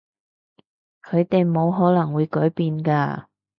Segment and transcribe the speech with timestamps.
[1.03, 3.25] 佢哋冇可能會改變㗎